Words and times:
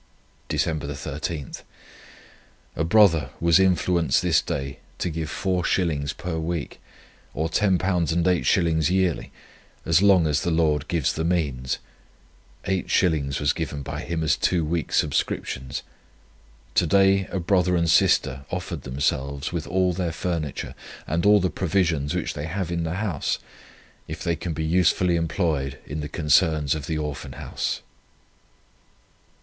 "Dec. 0.49 0.97
13. 0.97 1.51
A 2.75 2.83
brother 2.83 3.29
was 3.39 3.59
influenced 3.59 4.19
this 4.23 4.41
day 4.41 4.79
to 4.97 5.11
give 5.11 5.29
4s. 5.29 6.17
per 6.17 6.39
week, 6.39 6.81
or 7.35 7.47
£10 7.47 7.77
8s. 7.77 8.89
yearly, 8.89 9.31
as 9.85 10.01
long 10.01 10.25
as 10.25 10.41
the 10.41 10.49
Lord 10.49 10.87
gives 10.87 11.13
the 11.13 11.23
means; 11.23 11.77
8s. 12.65 13.39
was 13.39 13.53
given 13.53 13.83
by 13.83 14.01
him 14.01 14.23
as 14.23 14.35
two 14.35 14.65
weeks' 14.65 14.97
subscriptions. 14.97 15.83
To 16.73 16.87
day 16.87 17.27
a 17.27 17.39
brother 17.39 17.75
and 17.75 17.87
sister 17.87 18.45
offered 18.49 18.81
themselves, 18.81 19.53
with 19.53 19.67
all 19.67 19.93
their 19.93 20.11
furniture, 20.11 20.73
and 21.05 21.27
all 21.27 21.39
the 21.39 21.51
provisions 21.51 22.15
which 22.15 22.33
they 22.33 22.47
have 22.47 22.71
in 22.71 22.85
the 22.85 22.95
house, 22.95 23.37
if 24.07 24.23
they 24.23 24.35
can 24.35 24.53
be 24.53 24.65
usefully 24.65 25.15
employed 25.15 25.77
in 25.85 25.99
the 25.99 26.09
concerns 26.09 26.73
of 26.73 26.87
the 26.87 26.97
Orphan 26.97 27.33
House." 27.33 27.81